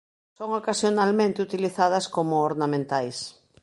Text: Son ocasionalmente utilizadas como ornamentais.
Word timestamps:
Son 0.37 0.49
ocasionalmente 0.59 1.43
utilizadas 1.47 2.05
como 2.15 2.41
ornamentais. 2.49 3.17